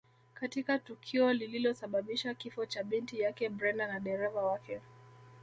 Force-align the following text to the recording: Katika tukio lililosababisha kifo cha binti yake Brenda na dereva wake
Katika 0.33 0.79
tukio 0.79 1.33
lililosababisha 1.33 2.33
kifo 2.33 2.65
cha 2.65 2.83
binti 2.83 3.19
yake 3.19 3.49
Brenda 3.49 3.87
na 3.87 3.99
dereva 3.99 4.41
wake 4.43 4.81